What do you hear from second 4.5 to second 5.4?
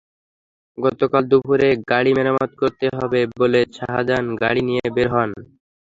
নিয়ে বের হন।